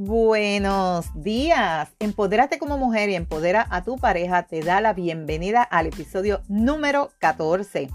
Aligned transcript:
Buenos 0.00 1.06
días. 1.24 1.88
Empodérate 1.98 2.60
como 2.60 2.78
mujer 2.78 3.10
y 3.10 3.16
empodera 3.16 3.66
a 3.68 3.82
tu 3.82 3.96
pareja 3.96 4.44
te 4.44 4.60
da 4.60 4.80
la 4.80 4.92
bienvenida 4.92 5.64
al 5.64 5.88
episodio 5.88 6.40
número 6.46 7.10
14. 7.18 7.90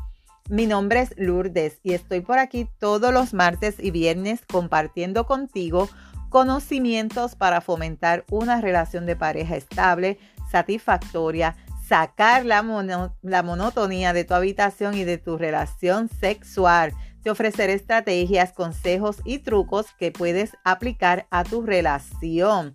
Mi 0.50 0.68
nombre 0.68 1.00
es 1.00 1.14
Lourdes 1.16 1.80
y 1.82 1.94
estoy 1.94 2.20
por 2.20 2.40
aquí 2.40 2.68
todos 2.78 3.14
los 3.14 3.34
martes 3.34 3.78
y 3.80 3.92
viernes 3.92 4.42
compartiendo 4.46 5.26
contigo 5.26 5.88
conocimientos 6.28 7.38
para 7.38 7.62
fomentar 7.62 8.26
una 8.30 8.60
relación 8.60 9.06
de 9.06 9.16
pareja 9.16 9.56
estable, 9.56 10.20
satisfactoria, 10.52 11.56
sacar 11.88 12.46
la, 12.46 13.14
la 13.22 13.44
monotonía 13.44 14.12
de 14.12 14.26
tu 14.26 14.34
habitación 14.34 14.98
y 14.98 15.06
de 15.06 15.20
tu 15.20 15.38
relación 15.38 16.10
sexual 16.10 16.94
te 17.24 17.30
ofreceré 17.30 17.74
estrategias, 17.74 18.52
consejos 18.52 19.18
y 19.24 19.40
trucos 19.40 19.88
que 19.98 20.12
puedes 20.12 20.52
aplicar 20.64 21.26
a 21.32 21.44
tu 21.44 21.62
relación. 21.62 22.74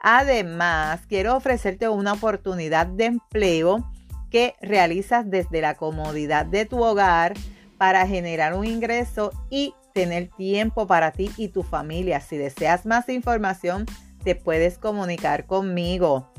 Además, 0.00 1.02
quiero 1.06 1.36
ofrecerte 1.36 1.88
una 1.88 2.14
oportunidad 2.14 2.86
de 2.86 3.04
empleo 3.06 3.90
que 4.30 4.54
realizas 4.62 5.28
desde 5.28 5.60
la 5.60 5.74
comodidad 5.74 6.46
de 6.46 6.64
tu 6.64 6.82
hogar 6.82 7.34
para 7.76 8.06
generar 8.06 8.54
un 8.54 8.64
ingreso 8.64 9.32
y 9.50 9.74
tener 9.92 10.28
tiempo 10.28 10.86
para 10.86 11.10
ti 11.10 11.30
y 11.36 11.48
tu 11.48 11.62
familia. 11.62 12.20
Si 12.20 12.36
deseas 12.36 12.86
más 12.86 13.08
información, 13.08 13.84
te 14.24 14.34
puedes 14.34 14.78
comunicar 14.78 15.46
conmigo. 15.46 16.32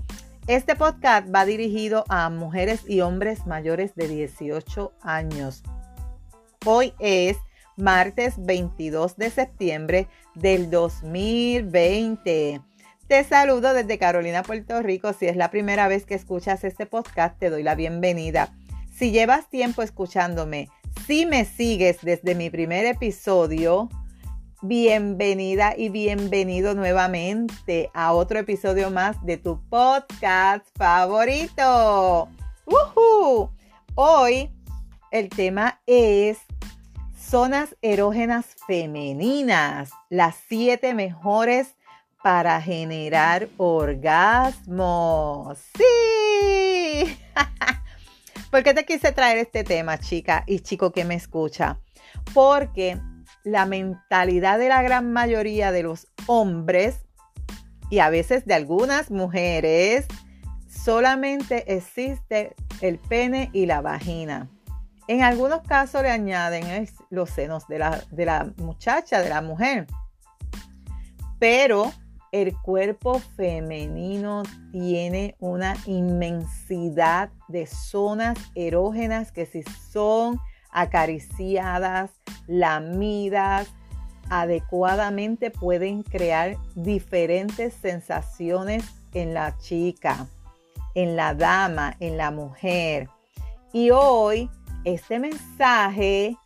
Este 0.48 0.76
podcast 0.76 1.28
va 1.34 1.46
dirigido 1.46 2.06
a 2.10 2.30
mujeres 2.30 2.82
y 2.88 3.02
hombres 3.02 3.46
mayores 3.46 3.94
de 3.96 4.08
18 4.08 4.94
años. 5.02 5.62
Hoy 6.66 6.94
es 7.00 7.38
martes 7.78 8.36
22 8.38 9.18
de 9.18 9.30
septiembre 9.30 10.08
del 10.36 10.70
2020. 10.70 12.62
Te 13.08 13.24
saludo 13.24 13.74
desde 13.74 13.98
Carolina, 13.98 14.44
Puerto 14.44 14.82
Rico. 14.82 15.14
Si 15.14 15.26
es 15.26 15.36
la 15.36 15.52
primera 15.52 15.88
vez 15.88 16.06
que 16.06 16.16
escuchas 16.16 16.64
este 16.64 16.86
podcast, 16.86 17.38
te 17.40 17.50
doy 17.50 17.64
la 17.64 17.76
bienvenida. 17.76 18.54
Si 18.94 19.12
llevas 19.12 19.50
tiempo 19.50 19.82
escuchándome, 19.82 20.70
si 21.06 21.26
me 21.26 21.46
sigues 21.46 21.98
desde 22.02 22.36
mi 22.36 22.50
primer 22.50 22.86
episodio, 22.86 23.90
bienvenida 24.62 25.74
y 25.76 25.90
bienvenido 25.90 26.76
nuevamente 26.76 27.90
a 27.94 28.14
otro 28.14 28.40
episodio 28.40 28.92
más 28.92 29.24
de 29.26 29.38
tu 29.38 29.60
podcast 29.70 30.66
favorito. 30.78 32.30
Hoy 33.96 34.50
el 35.12 35.30
tema 35.30 35.82
es 35.86 36.38
zonas 37.32 37.76
erógenas 37.82 38.46
femeninas, 38.68 39.90
las 40.10 40.36
siete 40.50 40.94
mejores 40.94 41.78
para 42.22 42.62
generar 42.62 43.48
orgasmos. 43.56 45.58
Sí. 45.78 47.18
¿Por 48.52 48.64
qué 48.64 48.74
te 48.74 48.84
quise 48.84 49.14
traer 49.14 49.38
este 49.38 49.64
tema, 49.64 49.98
chica 49.98 50.44
y 50.46 50.60
chico 50.60 50.92
que 50.92 51.06
me 51.06 51.16
escucha? 51.16 51.80
Porque 52.34 53.00
la 53.46 53.66
mentalidad 53.66 54.60
de 54.60 54.68
la 54.68 54.82
gran 54.82 55.14
mayoría 55.14 55.72
de 55.72 55.84
los 55.84 56.08
hombres 56.28 56.98
y 57.90 58.00
a 58.00 58.10
veces 58.10 58.46
de 58.46 58.56
algunas 58.56 59.10
mujeres 59.10 60.06
solamente 60.68 61.74
existe 61.74 62.58
el 62.82 63.00
pene 63.00 63.50
y 63.54 63.68
la 63.68 63.80
vagina. 63.80 64.50
En 65.12 65.24
algunos 65.24 65.60
casos 65.64 66.04
le 66.04 66.10
añaden 66.10 66.88
los 67.10 67.30
senos 67.32 67.68
de 67.68 67.80
la, 67.80 68.02
de 68.12 68.24
la 68.24 68.50
muchacha, 68.56 69.20
de 69.20 69.28
la 69.28 69.42
mujer. 69.42 69.86
Pero 71.38 71.92
el 72.32 72.56
cuerpo 72.56 73.20
femenino 73.36 74.44
tiene 74.72 75.36
una 75.40 75.76
inmensidad 75.86 77.30
de 77.50 77.68
zonas 77.68 78.38
erógenas 78.56 79.34
que 79.34 79.46
si 79.46 79.64
son 79.92 80.40
acariciadas, 80.72 82.12
lamidas, 82.48 83.68
adecuadamente 84.30 85.52
pueden 85.52 86.04
crear 86.04 86.56
diferentes 86.74 87.74
sensaciones 87.74 88.86
en 89.14 89.34
la 89.34 89.58
chica, 89.58 90.26
en 90.96 91.18
la 91.18 91.34
dama, 91.34 91.98
en 92.00 92.16
la 92.16 92.32
mujer. 92.32 93.10
Y 93.74 93.90
hoy 93.90 94.50
este 94.84 95.20
mensaje, 95.20 96.38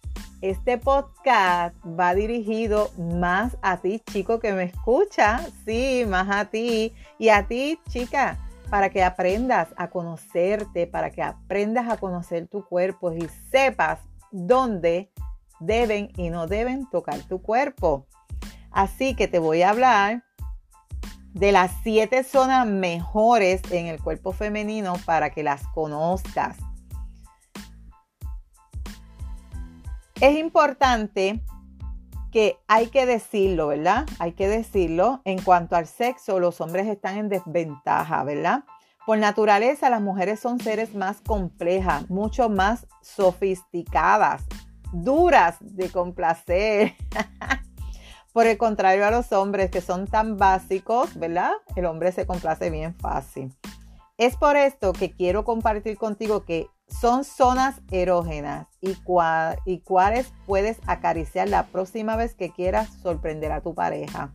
este 0.41 0.77
podcast 0.77 1.75
va 1.85 2.13
dirigido 2.13 2.91
más 2.97 3.57
a 3.61 3.77
ti, 3.77 4.01
chico, 4.11 4.39
que 4.39 4.51
me 4.51 4.63
escucha, 4.63 5.39
sí, 5.65 6.03
más 6.07 6.29
a 6.29 6.45
ti 6.45 6.93
y 7.17 7.29
a 7.29 7.47
ti, 7.47 7.79
chica, 7.89 8.37
para 8.69 8.89
que 8.89 9.03
aprendas 9.03 9.69
a 9.77 9.89
conocerte, 9.89 10.85
para 10.85 11.11
que 11.11 11.21
aprendas 11.21 11.89
a 11.89 11.97
conocer 11.97 12.47
tu 12.47 12.65
cuerpo 12.65 13.13
y 13.13 13.27
sepas 13.51 13.99
dónde 14.31 15.09
deben 15.59 16.11
y 16.17 16.29
no 16.29 16.47
deben 16.47 16.89
tocar 16.89 17.19
tu 17.23 17.41
cuerpo. 17.41 18.05
Así 18.71 19.15
que 19.15 19.29
te 19.29 19.39
voy 19.39 19.61
a 19.61 19.69
hablar 19.69 20.23
de 21.33 21.53
las 21.53 21.71
siete 21.83 22.23
zonas 22.23 22.67
mejores 22.67 23.61
en 23.71 23.87
el 23.87 24.01
cuerpo 24.01 24.33
femenino 24.33 24.95
para 25.05 25.29
que 25.29 25.43
las 25.43 25.65
conozcas. 25.67 26.57
Es 30.25 30.39
importante 30.39 31.39
que 32.31 32.57
hay 32.67 32.87
que 32.87 33.05
decirlo, 33.05 33.67
¿verdad? 33.67 34.07
Hay 34.17 34.31
que 34.31 34.47
decirlo. 34.47 35.21
En 35.23 35.39
cuanto 35.39 35.75
al 35.75 35.85
sexo, 35.85 36.39
los 36.39 36.61
hombres 36.61 36.87
están 36.87 37.17
en 37.17 37.29
desventaja, 37.29 38.23
¿verdad? 38.23 38.63
Por 39.05 39.19
naturaleza, 39.19 39.91
las 39.91 40.01
mujeres 40.01 40.39
son 40.39 40.59
seres 40.59 40.95
más 40.95 41.21
complejas, 41.21 42.09
mucho 42.09 42.49
más 42.49 42.87
sofisticadas, 43.03 44.41
duras 44.91 45.57
de 45.59 45.91
complacer. 45.91 46.95
Por 48.33 48.47
el 48.47 48.57
contrario 48.57 49.05
a 49.05 49.11
los 49.11 49.31
hombres 49.31 49.69
que 49.69 49.81
son 49.81 50.07
tan 50.07 50.37
básicos, 50.37 51.19
¿verdad? 51.19 51.51
El 51.75 51.85
hombre 51.85 52.11
se 52.11 52.25
complace 52.25 52.71
bien 52.71 52.95
fácil. 52.95 53.53
Es 54.17 54.37
por 54.37 54.55
esto 54.55 54.93
que 54.93 55.11
quiero 55.11 55.43
compartir 55.43 55.97
contigo 55.97 56.45
que 56.45 56.69
son 56.87 57.25
zonas 57.25 57.81
erógenas 57.91 58.67
y, 58.79 58.95
y 59.65 59.79
cuáles 59.81 60.31
puedes 60.45 60.77
acariciar 60.87 61.49
la 61.49 61.65
próxima 61.65 62.15
vez 62.15 62.33
que 62.33 62.49
quieras 62.49 62.87
sorprender 63.01 63.51
a 63.51 63.59
tu 63.59 63.75
pareja. 63.75 64.33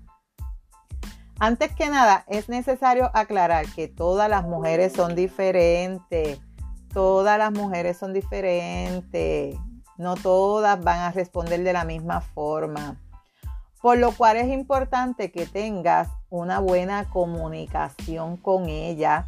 Antes 1.39 1.75
que 1.75 1.89
nada, 1.89 2.27
es 2.29 2.51
necesario 2.51 3.11
aclarar 3.15 3.65
que 3.75 3.89
todas 3.89 4.29
las 4.29 4.45
mujeres 4.45 4.93
son 4.93 5.15
diferentes. 5.15 6.39
Todas 6.93 7.39
las 7.39 7.51
mujeres 7.51 7.97
son 7.97 8.13
diferentes. 8.13 9.57
No 9.97 10.15
todas 10.17 10.79
van 10.85 10.99
a 10.99 11.13
responder 11.13 11.63
de 11.63 11.73
la 11.73 11.85
misma 11.87 12.21
forma. 12.21 13.01
Por 13.81 13.97
lo 13.97 14.13
cual 14.13 14.37
es 14.37 14.49
importante 14.49 15.33
que 15.33 15.47
tengas 15.47 16.09
una 16.29 16.59
buena 16.59 17.09
comunicación 17.09 18.37
con 18.37 18.69
ella 18.69 19.25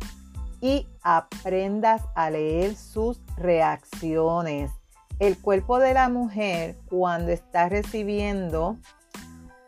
y 0.63 0.89
aprendas 1.03 2.03
a 2.15 2.31
leer 2.31 2.77
sus 2.77 3.21
reacciones. 3.37 4.71
El 5.19 5.37
cuerpo 5.37 5.79
de 5.79 5.93
la 5.93 6.09
mujer 6.09 6.79
cuando 6.89 7.33
está 7.33 7.69
recibiendo 7.69 8.79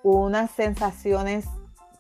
unas 0.04 0.50
sensaciones 0.52 1.46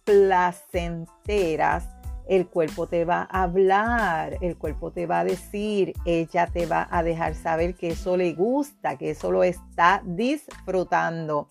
placenteras, 0.04 1.88
el 2.28 2.46
cuerpo 2.46 2.86
te 2.86 3.04
va 3.04 3.28
a 3.30 3.42
hablar, 3.42 4.38
el 4.40 4.56
cuerpo 4.56 4.92
te 4.92 5.06
va 5.06 5.20
a 5.20 5.24
decir, 5.24 5.92
ella 6.06 6.46
te 6.46 6.66
va 6.66 6.86
a 6.90 7.02
dejar 7.02 7.34
saber 7.34 7.74
que 7.74 7.88
eso 7.88 8.16
le 8.16 8.32
gusta, 8.32 8.96
que 8.96 9.10
eso 9.10 9.30
lo 9.32 9.42
está 9.42 10.02
disfrutando. 10.04 11.48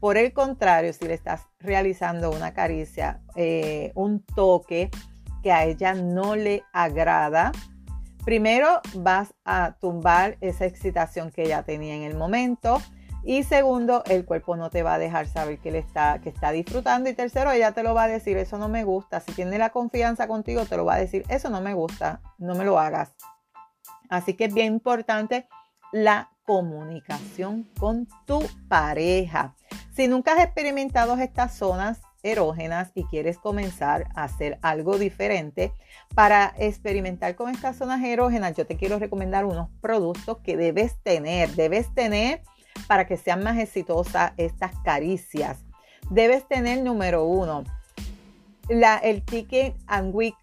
Por 0.00 0.18
el 0.18 0.34
contrario, 0.34 0.92
si 0.92 1.08
le 1.08 1.14
estás 1.14 1.46
realizando 1.60 2.30
una 2.30 2.52
caricia, 2.52 3.22
eh, 3.36 3.90
un 3.94 4.22
toque, 4.22 4.90
que 5.44 5.52
a 5.52 5.66
ella 5.66 5.92
no 5.92 6.36
le 6.36 6.64
agrada, 6.72 7.52
primero 8.24 8.80
vas 8.94 9.34
a 9.44 9.76
tumbar 9.78 10.38
esa 10.40 10.64
excitación 10.64 11.30
que 11.30 11.42
ella 11.42 11.64
tenía 11.64 11.94
en 11.94 12.02
el 12.02 12.16
momento. 12.16 12.80
Y 13.24 13.42
segundo, 13.42 14.02
el 14.06 14.24
cuerpo 14.24 14.56
no 14.56 14.70
te 14.70 14.82
va 14.82 14.94
a 14.94 14.98
dejar 14.98 15.28
saber 15.28 15.58
que, 15.58 15.70
le 15.70 15.80
está, 15.80 16.18
que 16.22 16.30
está 16.30 16.50
disfrutando. 16.50 17.10
Y 17.10 17.12
tercero, 17.12 17.52
ella 17.52 17.72
te 17.72 17.82
lo 17.82 17.92
va 17.92 18.04
a 18.04 18.08
decir, 18.08 18.38
eso 18.38 18.56
no 18.56 18.70
me 18.70 18.84
gusta. 18.84 19.20
Si 19.20 19.32
tiene 19.32 19.58
la 19.58 19.68
confianza 19.68 20.26
contigo, 20.28 20.64
te 20.64 20.78
lo 20.78 20.86
va 20.86 20.94
a 20.94 20.98
decir, 20.98 21.26
eso 21.28 21.50
no 21.50 21.60
me 21.60 21.74
gusta, 21.74 22.22
no 22.38 22.54
me 22.54 22.64
lo 22.64 22.78
hagas. 22.78 23.12
Así 24.08 24.32
que 24.32 24.46
es 24.46 24.54
bien 24.54 24.72
importante 24.72 25.46
la 25.92 26.30
comunicación 26.46 27.68
con 27.78 28.08
tu 28.24 28.42
pareja. 28.68 29.54
Si 29.92 30.08
nunca 30.08 30.32
has 30.32 30.42
experimentado 30.42 31.14
estas 31.18 31.54
zonas 31.54 32.00
erógenas 32.24 32.90
y 32.94 33.04
quieres 33.04 33.38
comenzar 33.38 34.08
a 34.16 34.24
hacer 34.24 34.58
algo 34.62 34.98
diferente, 34.98 35.72
para 36.14 36.52
experimentar 36.58 37.36
con 37.36 37.50
estas 37.50 37.76
zonas 37.76 38.02
erógenas, 38.02 38.56
yo 38.56 38.66
te 38.66 38.76
quiero 38.76 38.98
recomendar 38.98 39.44
unos 39.44 39.68
productos 39.80 40.38
que 40.38 40.56
debes 40.56 41.00
tener. 41.02 41.50
Debes 41.50 41.94
tener 41.94 42.42
para 42.88 43.06
que 43.06 43.16
sean 43.16 43.44
más 43.44 43.58
exitosas 43.58 44.32
estas 44.36 44.72
caricias. 44.80 45.58
Debes 46.10 46.46
tener 46.48 46.82
número 46.82 47.24
uno, 47.24 47.64
La, 48.68 48.98
el 48.98 49.22
Ticket 49.22 49.74
and 49.86 50.14
Week, 50.14 50.36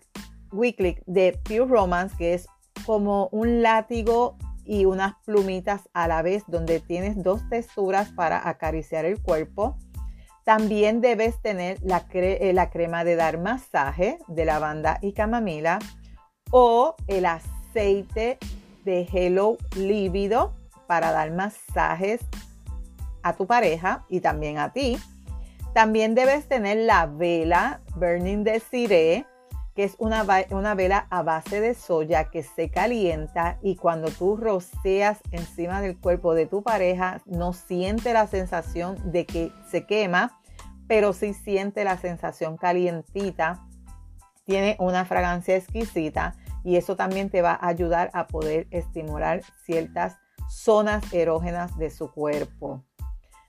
Weekly 0.52 0.98
de 1.06 1.40
Pure 1.44 1.66
Romance, 1.66 2.16
que 2.18 2.34
es 2.34 2.48
como 2.86 3.28
un 3.32 3.62
látigo 3.62 4.38
y 4.66 4.86
unas 4.86 5.14
plumitas 5.26 5.90
a 5.94 6.08
la 6.08 6.22
vez, 6.22 6.44
donde 6.48 6.80
tienes 6.80 7.22
dos 7.22 7.48
texturas 7.50 8.10
para 8.10 8.48
acariciar 8.48 9.06
el 9.06 9.22
cuerpo. 9.22 9.78
También 10.44 11.02
debes 11.02 11.40
tener 11.42 11.78
la, 11.82 12.06
eh, 12.14 12.52
la 12.54 12.70
crema 12.70 13.04
de 13.04 13.16
dar 13.16 13.38
masaje 13.38 14.18
de 14.28 14.46
lavanda 14.46 14.98
y 15.02 15.14
camamila 15.14 15.80
o 16.52 16.96
el 17.08 17.26
aceite 17.26 18.38
de 18.84 19.08
Hello 19.12 19.58
Lívido 19.76 20.54
para 20.88 21.12
dar 21.12 21.32
masajes 21.32 22.22
a 23.24 23.36
tu 23.36 23.46
pareja 23.46 24.06
y 24.10 24.20
también 24.20 24.58
a 24.58 24.74
ti. 24.74 24.98
También 25.74 26.16
debes 26.16 26.48
tener 26.48 26.78
la 26.78 27.06
vela 27.06 27.82
Burning 27.96 28.44
Desiree, 28.44 29.26
es 29.84 29.96
una, 30.00 30.26
una, 30.52 30.76
vela 30.76 31.08
a 31.10 31.24
base 31.24 31.62
de 31.62 31.74
soya 31.74 32.30
que 32.30 32.44
se 32.44 32.70
calienta 32.70 33.58
y 33.62 33.76
cuando 33.76 34.10
tú 34.10 34.36
roceas 34.36 35.20
encima 35.32 35.82
del 35.82 35.98
cuerpo 35.98 36.34
de 36.34 36.46
tu 36.46 36.62
pareja, 36.62 37.22
no 37.26 37.54
siente 37.54 38.14
la 38.14 38.28
sensación 38.28 39.12
de 39.12 39.26
que 39.26 39.52
se 39.70 39.86
quema, 39.86 40.40
pero 40.88 41.14
sí 41.14 41.34
siente 41.34 41.84
la 41.84 41.98
sensación 41.98 42.58
calientita. 42.58 43.66
Tiene 44.46 44.76
una 44.80 45.06
fragancia 45.06 45.56
exquisita 45.56 46.36
y 46.64 46.76
eso 46.76 46.96
también 46.96 47.30
te 47.30 47.42
va 47.42 47.54
a 47.54 47.68
ayudar 47.68 48.12
a 48.14 48.28
poder 48.28 48.68
estimular 48.72 49.42
ciertas 49.64 50.18
zonas 50.50 51.14
erógenas 51.14 51.78
de 51.78 51.90
su 51.90 52.12
cuerpo. 52.12 52.84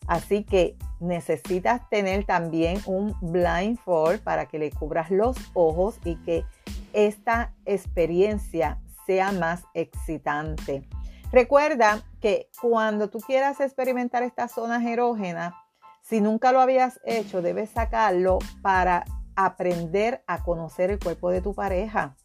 Así 0.07 0.45
que 0.45 0.77
necesitas 1.01 1.89
tener 1.89 2.25
también 2.25 2.81
un 2.87 3.15
blindfold 3.21 4.23
para 4.23 4.47
que 4.47 4.59
le 4.59 4.71
cubras 4.71 5.11
los 5.11 5.37
ojos 5.55 5.99
y 6.05 6.17
que 6.17 6.45
esta 6.93 7.53
experiencia 7.65 8.81
sea 9.07 9.33
más 9.33 9.65
excitante. 9.75 10.89
Recuerda 11.33 12.03
que 12.21 12.51
cuando 12.61 13.09
tú 13.09 13.19
quieras 13.19 13.61
experimentar 13.61 14.23
estas 14.23 14.53
zonas 14.53 14.85
erógenas, 14.85 15.55
si 16.03 16.21
nunca 16.21 16.53
lo 16.53 16.61
habías 16.61 17.01
hecho, 17.05 17.41
debes 17.41 17.71
sacarlo 17.71 18.39
para 18.61 19.05
aprender 19.35 20.23
a 20.27 20.43
conocer 20.43 20.91
el 20.91 20.99
cuerpo 20.99 21.31
de 21.31 21.41
tu 21.41 21.55
pareja. 21.55 22.17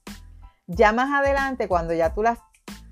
Ya 0.65 0.91
más 0.91 1.09
adelante, 1.13 1.69
cuando 1.69 1.94
ya 1.94 2.13
tú 2.13 2.21
las 2.21 2.39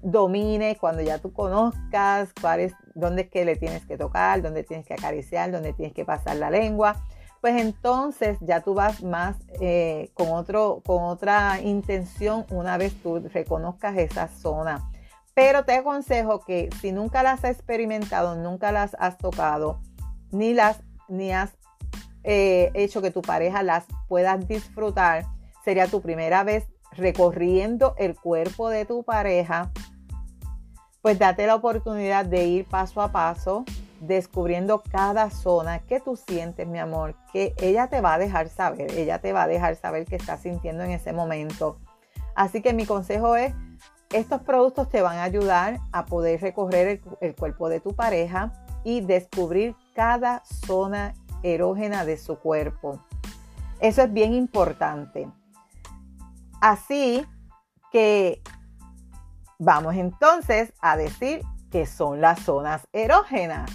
domines, 0.06 0.78
cuando 0.78 1.02
ya 1.02 1.18
tú 1.18 1.34
conozcas 1.34 2.30
cuál 2.40 2.60
es, 2.60 2.74
dónde 2.94 3.24
es 3.24 3.30
que 3.30 3.44
le 3.44 3.56
tienes 3.56 3.86
que 3.86 3.98
tocar, 3.98 4.42
dónde 4.42 4.64
tienes 4.64 4.86
que 4.86 4.94
acariciar, 4.94 5.52
dónde 5.52 5.74
tienes 5.74 5.94
que 5.94 6.06
pasar 6.06 6.36
la 6.36 6.52
lengua, 6.52 7.04
pues 7.42 7.60
entonces 7.60 8.38
ya 8.42 8.62
tú 8.62 8.76
vas 8.76 9.04
más 9.04 9.36
eh, 9.60 10.12
con, 10.14 10.30
otro, 10.30 10.82
con 10.86 11.04
otra 11.04 11.60
intención 11.62 12.46
una 12.52 12.78
vez 12.78 12.94
tú 13.02 13.20
reconozcas 13.34 13.98
esa 13.98 14.28
zona. 14.28 14.92
Pero 15.34 15.66
te 15.66 15.74
aconsejo 15.74 16.40
que 16.46 16.70
si 16.80 16.92
nunca 16.92 17.24
las 17.24 17.44
has 17.44 17.52
experimentado, 17.52 18.36
nunca 18.36 18.72
las 18.72 18.96
has 19.00 19.18
tocado, 19.18 19.82
ni 20.32 20.54
las 20.54 20.82
ni 21.08 21.32
has 21.32 21.52
eh, 22.24 22.72
hecho 22.74 23.02
que 23.02 23.12
tu 23.12 23.22
pareja 23.22 23.64
las 23.64 23.86
pueda 24.08 24.38
disfrutar, 24.38 25.26
sería 25.64 25.88
tu 25.88 26.02
primera 26.02 26.44
vez 26.44 26.68
recorriendo 26.92 27.96
el 27.98 28.16
cuerpo 28.16 28.70
de 28.70 28.86
tu 28.86 29.04
pareja, 29.04 29.72
pues 31.06 31.20
date 31.20 31.46
la 31.46 31.54
oportunidad 31.54 32.26
de 32.26 32.48
ir 32.48 32.66
paso 32.66 33.00
a 33.00 33.12
paso, 33.12 33.64
descubriendo 34.00 34.82
cada 34.82 35.30
zona 35.30 35.78
que 35.78 36.00
tú 36.00 36.16
sientes, 36.16 36.66
mi 36.66 36.80
amor, 36.80 37.14
que 37.32 37.54
ella 37.60 37.90
te 37.90 38.02
va 38.02 38.16
a 38.16 38.18
dejar 38.18 38.50
saber, 38.50 38.90
ella 38.90 39.22
te 39.22 39.32
va 39.32 39.44
a 39.44 39.48
dejar 39.48 39.76
saber 39.76 40.06
qué 40.06 40.16
estás 40.16 40.42
sintiendo 40.42 40.84
en 40.84 40.90
ese 40.90 41.14
momento. 41.14 41.78
Así 42.34 42.60
que 42.64 42.74
mi 42.74 42.88
consejo 42.88 43.36
es, 43.36 43.54
estos 44.14 44.42
productos 44.42 44.90
te 44.90 45.04
van 45.04 45.20
a 45.20 45.24
ayudar 45.26 45.80
a 45.92 46.08
poder 46.08 46.42
recorrer 46.42 46.88
el, 46.88 47.02
el 47.22 47.36
cuerpo 47.36 47.70
de 47.70 47.82
tu 47.82 47.94
pareja 47.94 48.52
y 48.84 49.02
descubrir 49.02 49.76
cada 49.94 50.44
zona 50.44 51.14
erógena 51.44 52.04
de 52.04 52.18
su 52.18 52.40
cuerpo. 52.40 53.00
Eso 53.80 54.02
es 54.02 54.12
bien 54.12 54.34
importante. 54.34 55.30
Así 56.62 57.28
que 57.92 58.42
vamos 59.60 59.96
entonces 59.96 60.74
a 60.82 60.98
decir 60.98 61.42
que 61.72 61.86
son 61.86 62.22
las 62.22 62.40
zonas 62.42 62.88
erógenas. 62.94 63.70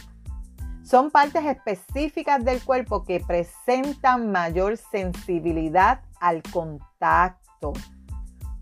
Son 0.82 1.10
partes 1.10 1.44
específicas 1.44 2.44
del 2.44 2.62
cuerpo 2.64 3.04
que 3.04 3.20
presentan 3.20 4.32
mayor 4.32 4.76
sensibilidad 4.76 6.00
al 6.20 6.42
contacto. 6.42 7.72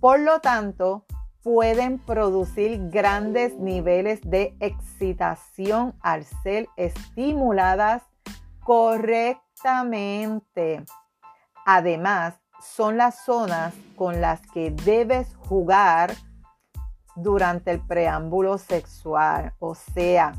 Por 0.01 0.21
lo 0.21 0.41
tanto, 0.41 1.07
pueden 1.43 1.99
producir 1.99 2.89
grandes 2.91 3.59
niveles 3.59 4.21
de 4.23 4.55
excitación 4.61 5.95
al 6.01 6.25
ser 6.43 6.69
estimuladas 6.77 8.03
correctamente. 8.61 10.85
Además, 11.65 12.35
son 12.61 12.99
las 12.99 13.25
zonas 13.25 13.75
con 13.97 14.21
las 14.21 14.41
que 14.49 14.71
debes 14.71 15.35
jugar 15.37 16.13
durante 17.23 17.71
el 17.71 17.81
preámbulo 17.81 18.59
sexual, 18.59 19.55
o 19.59 19.75
sea, 19.75 20.33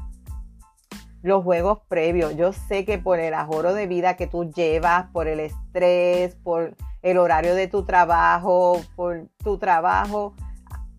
los 1.21 1.43
juegos 1.43 1.79
previos. 1.87 2.35
Yo 2.35 2.53
sé 2.53 2.85
que 2.85 2.97
por 2.97 3.19
el 3.19 3.33
ajoro 3.33 3.73
de 3.73 3.87
vida 3.87 4.15
que 4.15 4.27
tú 4.27 4.51
llevas, 4.51 5.07
por 5.11 5.27
el 5.27 5.39
estrés, 5.39 6.35
por 6.35 6.75
el 7.01 7.17
horario 7.17 7.55
de 7.55 7.67
tu 7.67 7.83
trabajo, 7.83 8.81
por 8.95 9.27
tu 9.43 9.57
trabajo, 9.57 10.33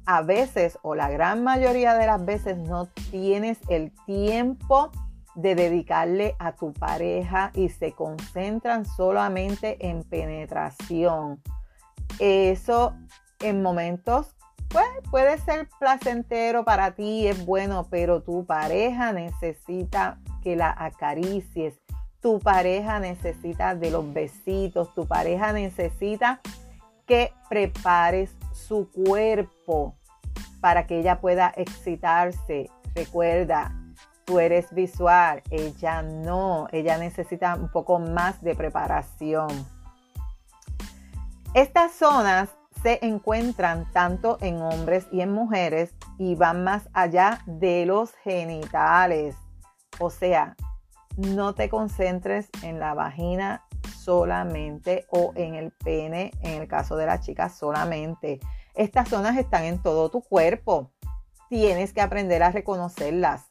a 0.06 0.22
veces 0.22 0.78
o 0.82 0.94
la 0.94 1.08
gran 1.08 1.44
mayoría 1.44 1.94
de 1.94 2.06
las 2.06 2.24
veces 2.24 2.56
no 2.56 2.86
tienes 3.10 3.58
el 3.68 3.92
tiempo 4.06 4.90
de 5.34 5.54
dedicarle 5.54 6.34
a 6.38 6.52
tu 6.52 6.72
pareja 6.72 7.52
y 7.54 7.68
se 7.68 7.92
concentran 7.92 8.84
solamente 8.84 9.76
en 9.86 10.02
penetración. 10.02 11.40
Eso 12.18 12.94
en 13.40 13.62
momentos 13.62 14.34
pues, 14.70 14.86
puede 15.10 15.36
ser 15.38 15.68
placentero 15.78 16.64
para 16.64 16.92
ti, 16.92 17.26
es 17.26 17.44
bueno, 17.44 17.86
pero 17.90 18.22
tu 18.22 18.46
pareja 18.46 19.12
necesita 19.12 20.18
que 20.42 20.56
la 20.56 20.74
acaricies. 20.76 21.74
Tu 22.20 22.38
pareja 22.38 23.00
necesita 23.00 23.74
de 23.74 23.90
los 23.90 24.12
besitos, 24.12 24.94
tu 24.94 25.06
pareja 25.06 25.52
necesita 25.52 26.40
que 27.06 27.32
prepares 27.48 28.30
su 28.52 28.88
cuerpo 28.90 29.96
para 30.60 30.86
que 30.86 31.00
ella 31.00 31.20
pueda 31.20 31.52
excitarse. 31.56 32.70
Recuerda, 32.94 33.74
tú 34.24 34.38
eres 34.38 34.72
visual, 34.72 35.42
ella 35.50 36.02
no, 36.02 36.68
ella 36.70 36.98
necesita 36.98 37.56
un 37.56 37.70
poco 37.70 37.98
más 37.98 38.40
de 38.42 38.54
preparación. 38.54 39.48
Estas 41.54 41.92
zonas 41.92 42.50
se 42.82 43.04
encuentran 43.04 43.90
tanto 43.92 44.38
en 44.40 44.62
hombres 44.62 45.06
y 45.12 45.20
en 45.20 45.32
mujeres 45.32 45.94
y 46.18 46.34
van 46.34 46.64
más 46.64 46.88
allá 46.92 47.40
de 47.46 47.84
los 47.86 48.12
genitales. 48.24 49.36
O 49.98 50.10
sea, 50.10 50.56
no 51.16 51.54
te 51.54 51.68
concentres 51.68 52.48
en 52.62 52.78
la 52.78 52.94
vagina 52.94 53.64
solamente 53.98 55.06
o 55.10 55.32
en 55.34 55.54
el 55.54 55.72
pene, 55.72 56.32
en 56.40 56.62
el 56.62 56.68
caso 56.68 56.96
de 56.96 57.06
la 57.06 57.20
chica 57.20 57.48
solamente. 57.48 58.40
Estas 58.74 59.08
zonas 59.08 59.36
están 59.36 59.64
en 59.64 59.82
todo 59.82 60.10
tu 60.10 60.22
cuerpo. 60.22 60.90
Tienes 61.48 61.92
que 61.92 62.00
aprender 62.00 62.42
a 62.42 62.50
reconocerlas. 62.50 63.50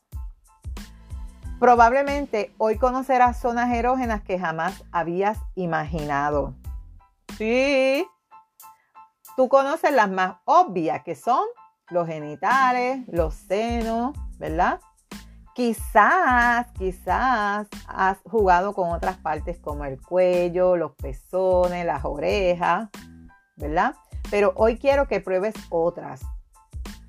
Probablemente 1.60 2.54
hoy 2.58 2.78
conocerás 2.78 3.40
zonas 3.40 3.72
erógenas 3.74 4.24
que 4.24 4.40
jamás 4.40 4.84
habías 4.92 5.38
imaginado. 5.56 6.56
Sí, 7.38 8.08
tú 9.40 9.48
conoces 9.48 9.94
las 9.94 10.12
más 10.12 10.36
obvias 10.44 11.02
que 11.02 11.16
son 11.16 11.46
los 11.92 12.08
genitales, 12.08 13.06
los 13.08 13.34
senos, 13.34 14.12
¿verdad? 14.38 14.82
Quizás, 15.56 16.68
quizás 16.78 17.70
has 17.88 18.18
jugado 18.26 18.74
con 18.74 18.92
otras 18.92 19.16
partes 19.16 19.58
como 19.58 19.86
el 19.86 19.98
cuello, 20.02 20.76
los 20.76 20.92
pezones, 20.96 21.86
las 21.86 22.04
orejas, 22.04 22.90
¿verdad? 23.56 23.96
Pero 24.30 24.52
hoy 24.58 24.78
quiero 24.78 25.08
que 25.08 25.22
pruebes 25.22 25.56
otras. 25.70 26.20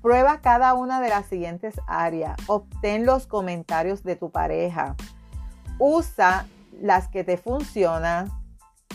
Prueba 0.01 0.39
cada 0.39 0.73
una 0.73 1.01
de 1.01 1.09
las 1.09 1.25
siguientes 1.25 1.75
áreas. 1.85 2.37
Obtén 2.47 3.05
los 3.05 3.27
comentarios 3.27 4.03
de 4.03 4.15
tu 4.15 4.31
pareja. 4.31 4.95
Usa 5.79 6.45
las 6.79 7.09
que 7.09 7.25
te 7.25 7.35
funcionan 7.35 8.31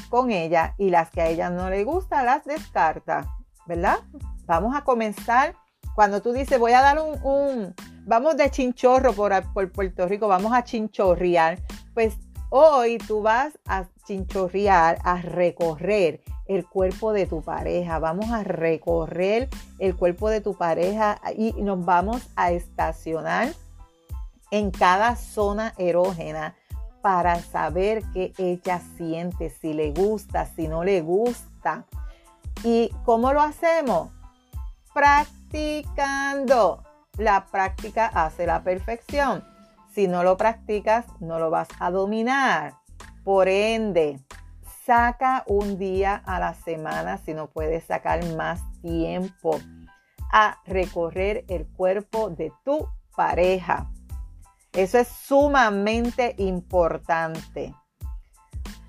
con 0.08 0.30
ella 0.30 0.74
y 0.78 0.90
las 0.90 1.10
que 1.10 1.20
a 1.20 1.28
ella 1.28 1.50
no 1.50 1.70
le 1.70 1.84
gustan 1.84 2.26
las 2.26 2.44
descarta, 2.44 3.26
¿verdad? 3.66 3.98
Vamos 4.46 4.76
a 4.76 4.82
comenzar. 4.82 5.54
Cuando 5.94 6.20
tú 6.20 6.32
dices, 6.32 6.58
voy 6.58 6.72
a 6.72 6.82
dar 6.82 6.98
un, 6.98 7.74
vamos 8.04 8.36
de 8.36 8.50
chinchorro 8.50 9.12
por, 9.14 9.32
por 9.52 9.72
Puerto 9.72 10.06
Rico, 10.06 10.28
vamos 10.28 10.52
a 10.52 10.62
chinchorrear, 10.62 11.58
pues 11.94 12.18
Hoy 12.48 12.98
tú 12.98 13.22
vas 13.22 13.58
a 13.66 13.86
chinchorrear, 14.06 14.98
a 15.02 15.20
recorrer 15.20 16.22
el 16.46 16.64
cuerpo 16.64 17.12
de 17.12 17.26
tu 17.26 17.42
pareja. 17.42 17.98
Vamos 17.98 18.30
a 18.30 18.44
recorrer 18.44 19.48
el 19.80 19.96
cuerpo 19.96 20.30
de 20.30 20.40
tu 20.40 20.54
pareja 20.54 21.20
y 21.36 21.52
nos 21.54 21.84
vamos 21.84 22.22
a 22.36 22.52
estacionar 22.52 23.52
en 24.52 24.70
cada 24.70 25.16
zona 25.16 25.74
erógena 25.76 26.54
para 27.06 27.38
saber 27.38 28.02
qué 28.12 28.32
ella 28.36 28.80
siente, 28.96 29.48
si 29.50 29.72
le 29.74 29.92
gusta, 29.92 30.44
si 30.44 30.66
no 30.66 30.82
le 30.82 31.02
gusta. 31.02 31.84
¿Y 32.64 32.90
cómo 33.04 33.32
lo 33.32 33.42
hacemos? 33.42 34.10
Practicando. 34.92 36.82
La 37.16 37.46
práctica 37.46 38.10
hace 38.12 38.44
la 38.44 38.64
perfección. 38.64 39.44
Si 39.94 40.08
no 40.08 40.24
lo 40.24 40.36
practicas, 40.36 41.06
no 41.20 41.38
lo 41.38 41.48
vas 41.48 41.68
a 41.78 41.92
dominar. 41.92 42.74
Por 43.22 43.46
ende, 43.46 44.18
saca 44.84 45.44
un 45.46 45.78
día 45.78 46.20
a 46.26 46.40
la 46.40 46.54
semana, 46.54 47.18
si 47.18 47.34
no 47.34 47.46
puedes 47.46 47.84
sacar 47.84 48.24
más 48.34 48.60
tiempo, 48.82 49.60
a 50.32 50.58
recorrer 50.66 51.44
el 51.46 51.68
cuerpo 51.68 52.30
de 52.30 52.52
tu 52.64 52.88
pareja. 53.14 53.92
Eso 54.76 54.98
es 54.98 55.08
sumamente 55.08 56.34
importante. 56.38 57.74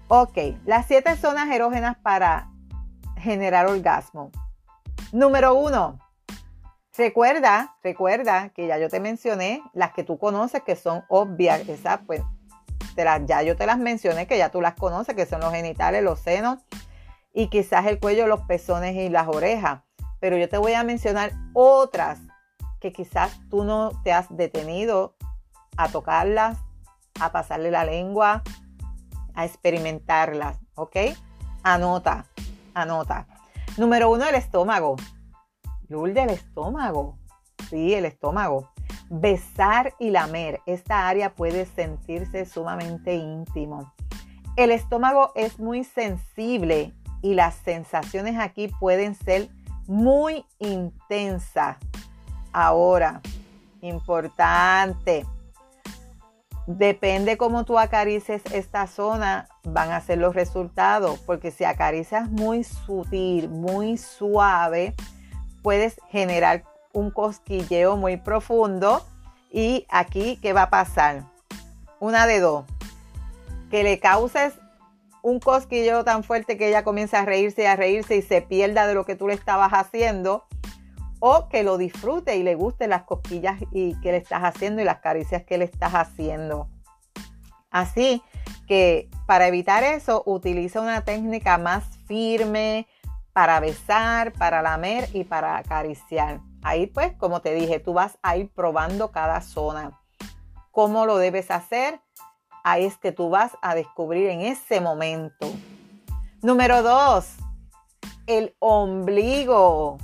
Ok, 0.10 0.38
las 0.66 0.86
siete 0.86 1.16
zonas 1.16 1.50
erógenas 1.50 1.98
para 1.98 2.50
generar 3.18 3.66
orgasmo. 3.68 4.32
Número 5.12 5.56
uno, 5.56 6.00
Recuerda, 6.98 7.76
recuerda 7.84 8.50
que 8.50 8.66
ya 8.66 8.80
yo 8.80 8.90
te 8.90 9.00
mencioné 9.00 9.62
las 9.74 9.94
que 9.94 10.04
tú 10.04 10.18
conoces 10.18 10.64
que 10.64 10.76
son 10.76 11.04
obvias, 11.10 11.70
esas 11.70 12.00
pues 12.08 12.24
ya 13.28 13.44
yo 13.44 13.56
te 13.56 13.68
las 13.68 13.78
mencioné 13.78 14.26
que 14.26 14.40
ya 14.40 14.50
tú 14.50 14.62
las 14.62 14.74
conoces, 14.74 15.14
que 15.14 15.28
son 15.28 15.42
los 15.42 15.54
genitales, 15.54 16.02
los 16.02 16.20
senos 16.20 16.58
y 17.36 17.50
quizás 17.50 17.86
el 17.86 18.00
cuello, 18.00 18.26
los 18.26 18.42
pezones 18.42 18.96
y 18.96 19.10
las 19.10 19.28
orejas. 19.28 19.82
Pero 20.20 20.38
yo 20.38 20.50
te 20.50 20.58
voy 20.58 20.74
a 20.74 20.84
mencionar 20.84 21.34
otras 21.54 22.20
que 22.80 22.92
quizás 22.92 23.40
tú 23.52 23.64
no 23.64 23.92
te 24.04 24.12
has 24.12 24.36
detenido 24.36 25.16
a 25.78 25.90
tocarlas, 25.90 26.58
a 27.20 27.32
pasarle 27.32 27.72
la 27.72 27.86
lengua, 27.86 28.44
a 29.34 29.46
experimentarlas, 29.46 30.60
¿ok? 30.76 30.98
Anota, 31.64 32.26
anota. 32.74 33.28
Número 33.78 34.10
uno, 34.10 34.28
el 34.28 34.36
estómago. 34.36 34.96
Lul 35.88 36.14
del 36.14 36.32
estómago. 36.32 37.18
Sí, 37.70 37.94
el 37.94 38.06
estómago. 38.06 38.72
Besar 39.10 39.94
y 40.00 40.10
lamer. 40.10 40.62
Esta 40.66 41.08
área 41.08 41.36
puede 41.36 41.66
sentirse 41.66 42.46
sumamente 42.46 43.16
íntimo. 43.16 43.94
El 44.56 44.72
estómago 44.72 45.32
es 45.36 45.60
muy 45.60 45.84
sensible 45.84 46.94
y 47.22 47.36
las 47.36 47.56
sensaciones 47.56 48.40
aquí 48.40 48.70
pueden 48.80 49.14
ser 49.14 49.50
muy 49.86 50.46
intensas. 50.60 51.78
Ahora, 52.52 53.22
importante. 53.82 55.26
Depende 56.68 57.38
cómo 57.38 57.64
tú 57.64 57.80
acarices 57.80 58.42
esta 58.52 58.88
zona, 58.88 59.48
van 59.64 59.92
a 59.92 60.02
ser 60.02 60.18
los 60.18 60.36
resultados, 60.36 61.18
porque 61.20 61.50
si 61.50 61.64
acaricias 61.64 62.30
muy 62.30 62.66
sutil, 62.66 63.48
muy 63.48 63.98
suave, 63.98 64.94
puedes 65.64 65.96
generar 66.10 66.66
un 66.92 67.10
cosquilleo 67.10 67.96
muy 67.96 68.18
profundo. 68.18 69.06
Y 69.50 69.86
aquí, 69.90 70.40
¿qué 70.42 70.52
va 70.52 70.64
a 70.64 70.70
pasar? 70.70 71.24
Una 72.02 72.28
de 72.28 72.42
dos. 72.42 72.66
Que 73.72 73.84
le 73.84 74.00
causes 74.02 74.54
un 75.22 75.40
cosquilleo 75.40 76.04
tan 76.04 76.26
fuerte 76.26 76.58
que 76.58 76.68
ella 76.68 76.84
comienza 76.84 77.22
a 77.22 77.26
reírse 77.26 77.64
y 77.64 77.66
a 77.66 77.78
reírse 77.78 78.18
y 78.18 78.22
se 78.22 78.42
pierda 78.42 78.88
de 78.88 78.94
lo 78.94 79.06
que 79.06 79.16
tú 79.16 79.30
le 79.30 79.36
estabas 79.36 79.72
haciendo. 79.72 80.46
O 81.20 81.50
que 81.50 81.64
lo 81.64 81.78
disfrute 81.78 82.38
y 82.38 82.44
le 82.44 82.56
gusten 82.56 82.92
las 82.92 83.04
cosquillas 83.04 83.62
y 83.72 84.00
que 84.02 84.12
le 84.12 84.18
estás 84.18 84.44
haciendo 84.44 84.82
y 84.82 84.86
las 84.86 85.00
caricias 85.00 85.44
que 85.44 85.58
le 85.58 85.66
estás 85.66 85.94
haciendo. 85.94 86.70
Así 87.70 88.22
que 88.68 89.10
para 89.26 89.48
evitar 89.48 89.84
eso, 89.84 90.24
utiliza 90.26 90.82
una 90.82 91.04
técnica 91.04 91.58
más 91.58 91.84
firme, 92.06 92.88
para 93.38 93.60
besar, 93.60 94.34
para 94.34 94.64
lamer 94.64 95.10
y 95.14 95.24
para 95.24 95.58
acariciar. 95.58 96.40
Ahí 96.64 96.88
pues, 96.88 97.14
como 97.18 97.40
te 97.40 97.54
dije, 97.54 97.80
tú 97.80 97.94
vas 97.94 98.18
a 98.24 98.36
ir 98.36 98.50
probando 98.52 99.12
cada 99.12 99.42
zona. 99.42 100.02
¿Cómo 100.72 101.06
lo 101.06 101.18
debes 101.18 101.52
hacer? 101.52 102.02
Ahí 102.64 102.86
es 102.86 102.98
que 102.98 103.12
tú 103.12 103.30
vas 103.30 103.56
a 103.62 103.76
descubrir 103.76 104.30
en 104.30 104.42
ese 104.42 104.82
momento. 104.82 105.48
Número 106.42 106.82
dos, 106.82 107.36
el 108.26 108.56
ombligo. 108.58 110.00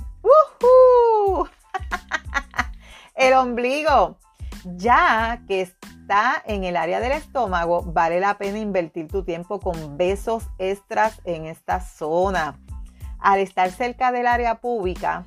El 3.14 3.34
ombligo. 3.34 4.18
Ya 4.76 5.42
que 5.46 5.60
está 5.60 6.42
en 6.46 6.64
el 6.64 6.76
área 6.76 7.00
del 7.00 7.12
estómago, 7.12 7.82
vale 7.82 8.18
la 8.20 8.38
pena 8.38 8.58
invertir 8.58 9.08
tu 9.08 9.24
tiempo 9.24 9.60
con 9.60 9.98
besos 9.98 10.44
extras 10.58 11.20
en 11.24 11.46
esta 11.46 11.80
zona 11.80 12.58
al 13.24 13.40
estar 13.40 13.70
cerca 13.70 14.12
del 14.12 14.26
área 14.26 14.60
pública, 14.60 15.24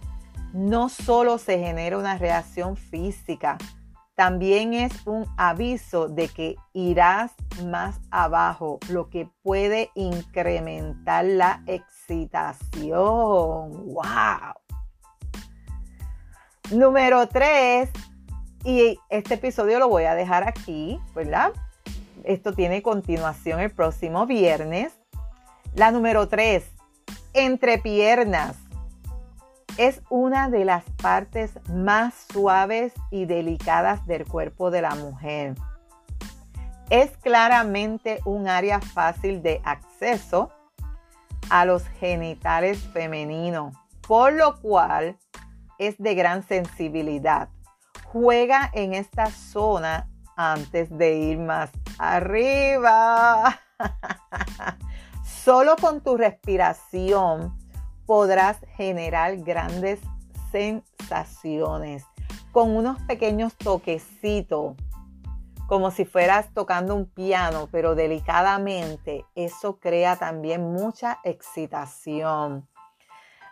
no 0.53 0.88
solo 0.88 1.39
se 1.39 1.58
genera 1.58 1.98
una 1.98 2.17
reacción 2.17 2.77
física, 2.77 3.58
también 4.15 4.74
es 4.74 5.06
un 5.06 5.25
aviso 5.36 6.08
de 6.08 6.27
que 6.27 6.56
irás 6.74 7.34
más 7.65 8.00
abajo, 8.12 8.79
lo 8.89 9.10
que 9.10 9.29
puede 9.44 9.89
incrementar 9.96 11.25
la 11.25 11.63
excitación. 11.65 12.96
¡Wow! 13.94 14.53
Número 16.71 17.29
3, 17.29 17.89
y 18.65 19.00
este 19.09 19.36
episodio 19.36 19.79
lo 19.79 19.88
voy 19.88 20.03
a 20.03 20.15
dejar 20.15 20.45
aquí, 20.45 21.00
¿verdad? 21.15 21.53
Esto 22.25 22.51
tiene 22.51 22.81
continuación 22.81 23.62
el 23.62 23.71
próximo 23.71 24.25
viernes. 24.25 24.91
La 25.75 25.91
número 25.91 26.27
3, 26.27 26.65
entre 27.31 27.77
piernas. 27.77 28.57
Es 29.77 30.01
una 30.09 30.50
de 30.50 30.65
las 30.65 30.83
partes 31.01 31.51
más 31.69 32.13
suaves 32.33 32.91
y 33.12 33.24
delicadas 33.24 34.05
del 34.05 34.25
cuerpo 34.25 34.69
de 34.69 34.81
la 34.81 34.93
mujer. 34.95 35.55
Es 36.89 37.12
claramente 37.17 38.19
un 38.25 38.50
área 38.50 38.81
fácil 38.81 39.41
de 39.41 39.62
acceso 39.63 40.51
a 41.50 41.63
los 41.63 41.88
genitales 41.88 42.79
femeninos, 42.91 43.74
por 44.05 44.33
lo 44.33 44.59
cual 44.59 45.17
es 45.79 45.98
de 45.98 46.15
gran 46.15 46.43
sensibilidad. 46.43 47.50
Juega 48.05 48.69
en 48.74 48.93
esta 48.93 49.27
zona 49.27 50.10
antes 50.36 50.96
de 50.96 51.15
ir 51.15 51.39
más 51.39 51.72
arriba. 51.98 53.60
Solo 55.25 55.75
con 55.75 56.01
tu 56.01 56.17
respiración 56.17 57.57
podrás 58.05 58.57
generar 58.75 59.38
grandes 59.38 60.00
sensaciones 60.51 62.03
con 62.51 62.75
unos 62.75 63.00
pequeños 63.03 63.55
toquecitos, 63.55 64.75
como 65.67 65.91
si 65.91 66.05
fueras 66.05 66.51
tocando 66.53 66.96
un 66.96 67.05
piano, 67.05 67.67
pero 67.72 67.93
delicadamente. 67.93 69.25
Eso 69.36 69.79
crea 69.79 70.15
también 70.15 70.74
mucha 70.74 71.19
excitación. 71.24 72.67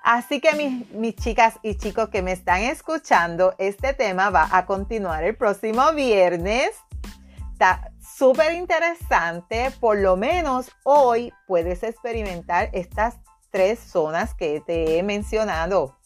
Así 0.06 0.40
que 0.40 0.86
mis, 0.94 1.16
chicas 1.16 1.58
y 1.64 1.78
chicos 1.78 2.10
que 2.10 2.22
me 2.22 2.32
están 2.32 2.62
escuchando, 2.62 3.56
este 3.58 3.92
tema 3.94 4.30
va 4.30 4.48
a 4.52 4.68
continuar 4.68 5.24
el 5.24 5.36
próximo 5.36 5.82
viernes. 5.94 6.70
Está 7.54 7.90
súper 8.00 8.54
interesante. 8.54 9.72
Por 9.80 9.98
lo 9.98 10.16
menos 10.16 10.70
hoy 10.84 11.34
puedes 11.48 11.82
experimentar 11.82 12.70
estas 12.72 13.18
tres 13.50 13.80
zonas 13.80 14.36
que 14.36 14.62
te 14.62 15.00
he 15.00 15.02
mencionado. 15.02 15.98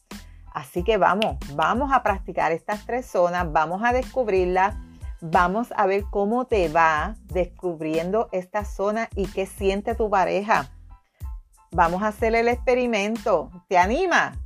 Así 0.53 0.81
que 0.85 0.95
vamos, 0.95 1.35
vamos 1.55 1.91
a 1.91 2.01
practicar 2.01 2.53
estas 2.53 2.85
tres 2.85 3.05
zonas, 3.05 3.51
vamos 3.51 3.81
a 3.83 3.91
descubrirlas, 3.91 4.75
vamos 5.19 5.73
a 5.75 5.85
ver 5.87 6.05
cómo 6.09 6.45
te 6.45 6.69
va 6.69 7.15
descubriendo 7.25 8.29
esta 8.31 8.63
zona 8.63 9.09
y 9.17 9.27
qué 9.27 9.45
siente 9.45 9.93
tu 9.93 10.09
pareja. 10.09 10.69
Vamos 11.71 12.01
a 12.01 12.07
hacer 12.07 12.33
el 12.35 12.47
experimento. 12.47 13.51
¿Te 13.67 13.77
anima? 13.77 14.37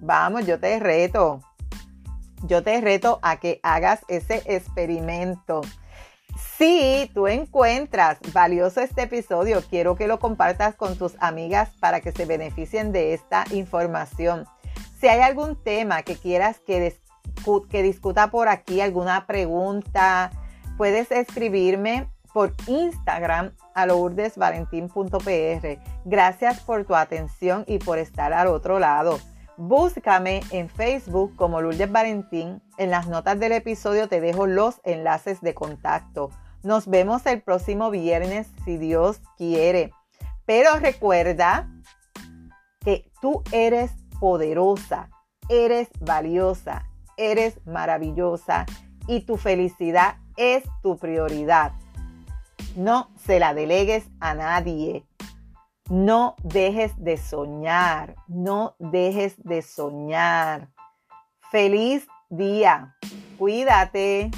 Vamos, 0.00 0.46
yo 0.46 0.58
te 0.58 0.78
reto. 0.80 1.40
Yo 2.42 2.62
te 2.62 2.80
reto 2.80 3.20
a 3.22 3.36
que 3.36 3.60
hagas 3.62 4.00
ese 4.08 4.42
experimento. 4.46 5.62
Si 6.58 7.10
tú 7.14 7.28
encuentras 7.28 8.18
valioso 8.32 8.80
este 8.80 9.02
episodio, 9.02 9.62
quiero 9.70 9.94
que 9.94 10.08
lo 10.08 10.18
compartas 10.18 10.74
con 10.74 10.96
tus 10.98 11.14
amigas 11.20 11.70
para 11.80 12.00
que 12.00 12.12
se 12.12 12.26
beneficien 12.26 12.92
de 12.92 13.14
esta 13.14 13.44
información. 13.52 14.46
Si 15.00 15.06
hay 15.06 15.20
algún 15.20 15.56
tema 15.62 16.02
que 16.02 16.16
quieras 16.16 16.60
que, 16.66 16.96
que 17.70 17.82
discuta 17.82 18.30
por 18.30 18.48
aquí, 18.48 18.80
alguna 18.80 19.26
pregunta, 19.26 20.30
puedes 20.76 21.10
escribirme 21.12 22.08
por 22.34 22.52
Instagram 22.66 23.52
a. 23.74 23.86
Gracias 26.04 26.60
por 26.60 26.84
tu 26.84 26.94
atención 26.96 27.64
y 27.68 27.78
por 27.78 27.98
estar 27.98 28.32
al 28.32 28.48
otro 28.48 28.80
lado. 28.80 29.20
Búscame 29.56 30.42
en 30.50 30.68
Facebook 30.68 31.36
como 31.36 31.62
Lourdes 31.62 31.90
Valentín. 31.90 32.60
En 32.76 32.90
las 32.90 33.06
notas 33.06 33.38
del 33.38 33.52
episodio 33.52 34.08
te 34.08 34.20
dejo 34.20 34.48
los 34.48 34.80
enlaces 34.82 35.40
de 35.42 35.54
contacto. 35.54 36.30
Nos 36.64 36.88
vemos 36.88 37.24
el 37.26 37.40
próximo 37.40 37.90
viernes 37.90 38.48
si 38.64 38.78
Dios 38.78 39.20
quiere. 39.36 39.92
Pero 40.44 40.76
recuerda 40.80 41.70
que 42.80 43.12
tú 43.20 43.44
eres 43.52 43.92
poderosa, 44.18 45.08
eres 45.48 45.88
valiosa, 46.00 46.84
eres 47.16 47.64
maravillosa 47.64 48.66
y 49.06 49.20
tu 49.20 49.36
felicidad 49.36 50.16
es 50.36 50.64
tu 50.82 50.98
prioridad. 50.98 51.74
No 52.76 53.10
se 53.16 53.38
la 53.38 53.54
delegues 53.54 54.04
a 54.18 54.34
nadie. 54.34 55.06
No 55.90 56.34
dejes 56.42 56.92
de 56.96 57.16
soñar, 57.16 58.16
no 58.26 58.74
dejes 58.78 59.36
de 59.44 59.62
soñar. 59.62 60.70
Feliz 61.52 62.06
día. 62.30 62.96
Cuídate. 63.38 64.30